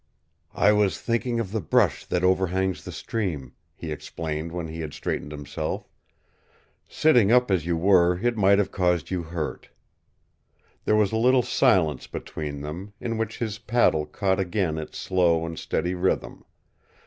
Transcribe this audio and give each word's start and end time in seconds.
"I 0.55 0.71
was 0.73 0.99
thinking 0.99 1.39
of 1.39 1.51
the 1.51 1.61
brush 1.61 2.05
that 2.07 2.23
overhangs 2.23 2.83
the 2.83 2.91
stream," 2.91 3.53
he 3.75 3.91
explained 3.91 4.51
when 4.51 4.67
he 4.67 4.79
had 4.79 4.95
straightened 4.95 5.31
himself. 5.31 5.87
"Sitting 6.87 7.31
up 7.31 7.51
as 7.51 7.67
you 7.67 7.77
were 7.77 8.17
it 8.17 8.35
might 8.35 8.57
have 8.57 8.71
caused 8.71 9.11
you 9.11 9.21
hurt." 9.21 9.69
There 10.85 10.95
was 10.95 11.11
a 11.11 11.17
little 11.17 11.43
silence 11.43 12.07
between 12.07 12.61
them, 12.61 12.93
in 12.99 13.15
which 13.15 13.37
his 13.37 13.59
paddle 13.59 14.07
caught 14.07 14.39
again 14.39 14.79
its 14.79 14.97
slow 14.97 15.45
and 15.45 15.59
steady 15.59 15.93
rhythm. 15.93 16.45